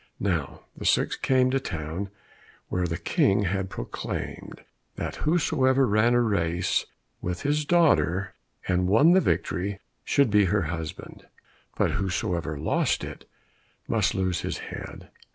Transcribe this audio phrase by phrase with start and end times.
[0.19, 2.09] Now the six came to a town
[2.69, 4.63] where the King had proclaimed
[4.95, 6.87] that whosoever ran a race
[7.21, 8.33] with his daughter
[8.67, 11.27] and won the victory, should be her husband,
[11.77, 13.29] but whosoever lost it,
[13.87, 15.11] must lose his head.